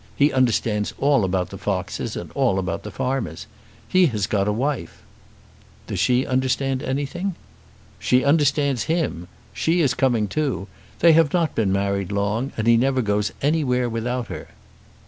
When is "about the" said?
1.23-1.59, 2.57-2.89